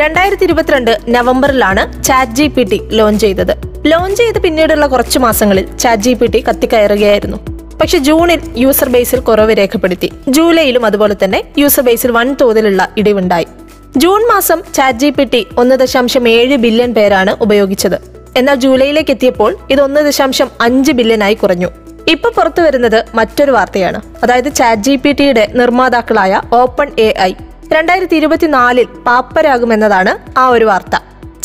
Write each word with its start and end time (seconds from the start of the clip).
രണ്ടായിരത്തി 0.00 0.44
ഇരുപത്തിരണ്ട് 0.44 0.98
നവംബറിലാണ് 1.08 1.82
chat 2.04 2.32
G 2.32 2.46
P 2.46 2.62
T 2.62 2.78
launch 2.98 3.20
ചെയ്തത്. 3.20 3.54
ലോഞ്ച് 3.86 4.18
ചെയ്ത് 4.18 4.38
പിന്നീടുള്ള 4.38 4.86
കുറച്ച് 4.86 5.18
മാസങ്ങളിൽ 5.18 5.76
ചാറ്റ് 5.76 6.02
ജി 6.02 6.12
പി 6.12 6.26
ടി 6.26 6.44
കത്തിക്കയറുകയായിരുന്നു. 6.48 7.38
പക്ഷെ 7.80 7.98
ജൂണിൽ 7.98 8.40
യൂസർ 8.56 8.88
ബേസിൽ 8.88 9.20
കുറവ് 9.20 9.54
രേഖപ്പെടുത്തി. 9.58 10.12
ജൂലൈയിലും 10.28 10.86
അതുപോലെ 10.86 11.16
തന്നെ 11.24 11.40
യൂസർ 11.58 11.82
ബേസിൽ 11.82 12.10
വൻതോതിലുള്ള 12.10 12.88
ഇടിവുണ്ടായി. 12.98 13.48
ജൂൺ 13.96 14.22
മാസം 14.28 14.62
ചാറ്റ് 14.74 14.98
ജി 14.98 15.10
പി 15.10 15.24
ടി 15.24 15.46
ഒന്ന് 15.58 15.76
ദശാംശം 15.76 16.28
ഏഴ് 16.28 16.56
ബില്യൺ 16.56 16.94
പേരാണ് 16.94 17.36
ഉപയോഗിച്ചത്. 17.40 17.98
എന്നാൽ 18.36 18.54
ജൂലൈയിലേക്ക് 18.54 19.10
എത്തിയപ്പോൾ 19.10 19.56
ഇത് 19.70 19.80
ഒന്ന് 19.80 20.00
ദശാംശം 20.00 20.50
അഞ്ച് 20.60 20.92
ബില്യനായി 20.92 21.34
കുറഞ്ഞു. 21.34 21.70
ഇപ്പൊ 22.08 22.30
പുറത്തു 22.30 22.60
വരുന്നത് 22.60 23.04
മറ്റൊരു 23.14 23.50
വാർത്തയാണ്. 23.50 24.00
അതായത് 24.22 24.54
ചാറ്റ് 24.54 24.82
ജി 24.82 24.96
പി 24.96 25.12
ടിയുടെ 25.12 25.48
നിർമ്മാതാക്കളായ 25.54 26.40
ഓപ്പൺ 26.52 26.90
എ 26.98 27.14
ഐ 27.20 27.32
രണ്ടായിരത്തി 27.74 28.16
ഇരുപത്തിനാലിൽ 28.16 28.86
പാപ്പരാകുമെന്നതാണ് 29.06 30.12
ആ 30.38 30.44
ഒരു 30.48 30.66
വാർത്ത. 30.68 30.96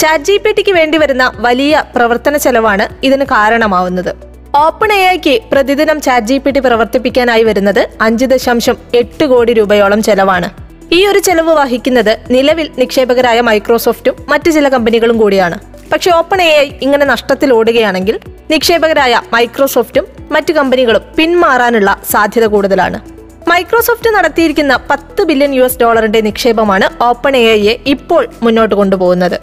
ചാറ്റ് 0.01 0.25
ജി 0.27 0.35
പി 0.43 0.51
ടിക്ക് 0.57 0.73
വേണ്ടി 0.77 0.97
വരുന്ന 1.01 1.25
വലിയ 1.45 1.83
പ്രവർത്തന 1.95 2.37
ചെലവാണ് 2.37 2.85
ഇതിന് 3.07 3.25
കാരണമാവുന്നത്. 3.31 4.11
ഓപ്പൺ 4.55 4.89
എ 4.93 4.99
ഐക്ക് 5.15 5.35
പ്രതിദിനം 5.51 6.01
ചാറ്റ് 6.05 6.27
ജി 6.27 6.37
പി 6.37 6.51
ടി 6.55 6.59
പ്രവർത്തിപ്പിക്കാനായി 6.59 7.43
വരുന്നത് 7.43 7.81
അഞ്ച് 8.01 8.25
ദശാംശം 8.33 8.77
എട്ട് 8.99 9.25
കോടി 9.31 9.53
രൂപയോളം 9.53 10.01
ചെലവാണ്. 10.07 10.49
ഈ 10.97 10.99
ഒരു 11.11 11.19
ചെലവ് 11.27 11.53
വഹിക്കുന്നത് 11.59 12.13
നിലവിൽ 12.35 12.67
നിക്ഷേപകരായ 12.81 13.41
മൈക്രോസോഫ്റ്റും 13.49 14.15
മറ്റ് 14.31 14.51
ചില 14.51 14.69
കമ്പനികളും 14.69 15.17
കൂടിയാണ്. 15.17 15.57
പക്ഷെ 15.93 16.11
ഓപ്പൺ 16.19 16.41
എ 16.41 16.51
ഐ 16.65 16.67
ഇങ്ങനെ 16.81 17.05
നഷ്ടത്തിൽ 17.13 17.49
ഓടുകയാണെങ്കിൽ 17.53 18.15
നിക്ഷേപകരായ 18.51 19.21
മൈക്രോസോഫ്റ്റും 19.33 20.07
മറ്റ് 20.35 20.53
കമ്പനികളും 20.53 21.03
പിന്മാറാനുള്ള 21.17 21.89
സാധ്യത 22.11 22.45
കൂടുതലാണ്. 22.55 22.99
മൈക്രോസോഫ്റ്റ് 23.49 24.09
നടത്തിയിരിക്കുന്ന 24.15 24.73
പത്ത് 24.89 25.21
ബില്യൺ 25.29 25.51
യു 25.57 25.63
എസ് 25.63 25.79
ഡോളറിന്റെ 25.81 26.19
നിക്ഷേപമാണ് 26.27 26.85
ഓപ്പൺ 27.03 27.33
എ 27.39 27.41
ഐയെ 27.55 27.73
ഇപ്പോൾ 27.93 28.23
മുന്നോട്ട് 28.43 28.75
കൊണ്ടുപോകുന്നത്. 28.75 29.35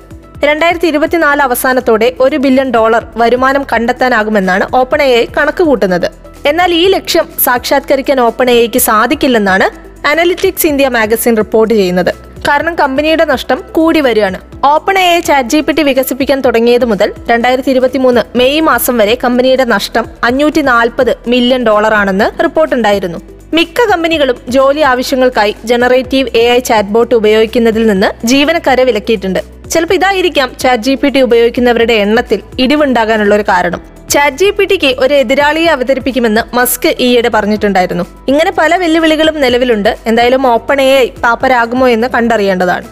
രണ്ടായിരത്തി 0.45 0.87
ഇരുപത്തിനാല് 0.87 1.43
അവസാനത്തോടെ 1.43 2.09
ഒരു 2.25 2.37
ബില്യൺ 2.37 2.69
ഡോളർ 2.77 3.03
വരുമാനം 3.17 3.63
കണ്ടെത്താനാകുമെന്നാണ് 3.73 4.67
ഓപ്പൺ 4.81 5.01
എ 5.07 5.09
ഐ 5.21 5.25
കണക്ക് 5.37 5.63
കൂട്ടുന്നത് 5.63 6.09
എന്നാൽ 6.51 6.71
ഈ 6.75 6.85
ലക്ഷ്യം 6.95 7.27
സാക്ഷാത്കരിക്കാൻ 7.45 8.21
ഓപ്പൺ 8.21 8.51
എ 8.51 8.55
ഐക്ക് 8.65 8.81
സാധിക്കില്ലെന്നാണ് 8.89 9.67
അനലിറ്റിക്സ് 10.11 10.67
ഇന്ത്യ 10.67 10.89
മാഗസിൻ 10.97 11.35
റിപ്പോർട്ട് 11.37 11.73
ചെയ്യുന്നത്. 11.75 12.13
കാരണം 12.49 12.75
കമ്പനിയുടെ 12.75 13.25
നഷ്ടം 13.31 13.59
കൂടി 13.73 14.01
വരികയാണ്. 14.07 14.39
Open 14.65 14.97
A 14.99 15.21
chat 15.29 15.49
G 15.49 15.61
P 15.61 15.73
T 15.73 15.83
വികസിപ്പിക്കാൻ 15.89 16.39
തുടങ്ങിയത് 16.47 16.85
മുതൽ 16.85 17.09
രണ്ടായിരത്തി 17.31 17.71
ഇരുപത്തി 17.71 17.99
മൂന്ന് 18.05 18.23
മെയ് 18.39 18.63
മാസം 18.71 18.97
വരെ 19.01 19.15
കമ്പനിയുടെ 19.25 19.67
നഷ്ടം 19.75 20.07
അഞ്ഞൂറ്റി 20.29 20.63
നാൽപ്പത് 20.71 21.13
മില്യൺ 21.33 21.63
ഡോളറാണെന്ന് 21.67 22.29
റിപ്പോർട്ടുണ്ടായിരുന്നു. 22.45 23.21
മിക്ക 23.55 23.85
കമ്പനികളും 23.93 24.37
ജോലി 24.49 24.81
ആവശ്യങ്ങൾക്കായി 24.81 25.57
ജനറേറ്റീവ് 25.65 26.29
എ 26.37 26.51
ഐ 26.51 26.59
ചാറ്റ്ബോട്ട് 26.59 27.15
ഉപയോഗിക്കുന്നതിൽ 27.15 27.87
നിന്ന് 27.87 28.27
ജീവനക്കാരെ 28.27 28.85
വിലക്കിയിട്ടുണ്ട്. 28.85 29.41
ചിലപ്പോൾ 29.71 29.95
ഇതായിരിക്കാം 29.95 30.53
ചാറ്റ് 30.61 30.83
ജി 30.83 30.95
പി 30.95 31.09
ടി 31.09 31.21
ഉപയോഗിക്കുന്നവരുടെ 31.21 31.93
എണ്ണത്തിൽ 31.93 32.41
ഇടിവുണ്ടാകാനുള്ള 32.59 33.35
ഒരു 33.35 33.43
കാരണം 33.43 33.81
ചാറ്റ് 34.11 34.37
ജി 34.37 34.51
പി 34.51 34.65
ടിക്ക് 34.65 34.97
ഒരു 34.99 35.15
എതിരാളിയെ 35.15 35.71
അവതരിപ്പിക്കുമെന്ന് 35.71 36.57
മസ്ക് 36.57 36.89
ഈയിടെ 37.01 37.29
പറഞ്ഞിട്ടുണ്ടായിരുന്നു. 37.29 38.05
ഇങ്ങനെ 38.29 38.53
പല 38.59 38.77
വെല്ലുവിളികളും 38.77 39.41
നിലവിലുണ്ട്. 39.41 39.99
എന്തായാലും 40.07 40.47
ഓപ്പൺ 40.47 40.81
എ 40.81 40.99
ഐ 40.99 41.09
പാപ്പരാകുമോ 41.25 41.89
എന്ന് 41.89 42.09
കണ്ടറിയേണ്ടതാണ്. 42.09 42.87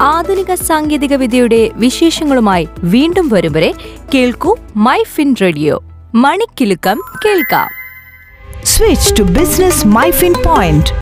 ആധുനിക 0.00 0.54
സാങ്കേതിക 0.54 1.14
വിദ്യയുടെ 1.14 1.70
വിശേഷങ്ങളുമായി 1.74 2.68
വീണ്ടും 2.78 3.28
വരും 3.28 3.52
വരെ 3.52 3.72
കേൾക്കൂ 4.14 4.56
മൈ 4.76 5.02
ഫിൻ 5.14 5.34
റേഡിയോ 5.42 5.82
മണിക്കിലുക്കം 6.14 7.00
കേൾക്കാം. 7.26 7.79
Switch 8.80 9.10
to 9.18 9.22
business 9.36 9.80
My 9.88 10.06
Fin 10.10 10.34
Point 10.44 10.90